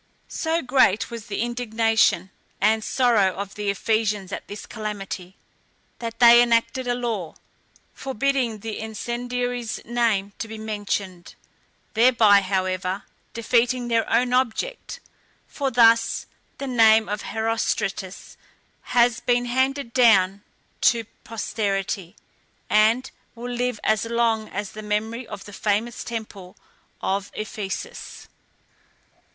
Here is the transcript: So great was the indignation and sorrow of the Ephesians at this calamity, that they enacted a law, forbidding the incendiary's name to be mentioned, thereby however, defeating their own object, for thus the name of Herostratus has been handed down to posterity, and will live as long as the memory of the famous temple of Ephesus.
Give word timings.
So 0.29 0.63
great 0.63 1.11
was 1.11 1.27
the 1.27 1.41
indignation 1.43 2.31
and 2.59 2.83
sorrow 2.83 3.35
of 3.35 3.53
the 3.53 3.69
Ephesians 3.69 4.31
at 4.31 4.47
this 4.47 4.65
calamity, 4.65 5.35
that 5.99 6.17
they 6.17 6.41
enacted 6.41 6.87
a 6.87 6.95
law, 6.95 7.35
forbidding 7.93 8.61
the 8.61 8.79
incendiary's 8.79 9.79
name 9.85 10.33
to 10.39 10.47
be 10.47 10.57
mentioned, 10.57 11.35
thereby 11.93 12.41
however, 12.41 13.03
defeating 13.35 13.89
their 13.89 14.09
own 14.11 14.33
object, 14.33 14.99
for 15.45 15.69
thus 15.69 16.25
the 16.57 16.65
name 16.65 17.07
of 17.07 17.21
Herostratus 17.21 18.37
has 18.97 19.19
been 19.19 19.45
handed 19.45 19.93
down 19.93 20.41
to 20.81 21.03
posterity, 21.23 22.15
and 22.71 23.11
will 23.35 23.51
live 23.53 23.79
as 23.83 24.05
long 24.05 24.49
as 24.49 24.71
the 24.71 24.81
memory 24.81 25.27
of 25.27 25.45
the 25.45 25.53
famous 25.53 26.03
temple 26.03 26.57
of 27.03 27.29
Ephesus. 27.35 28.27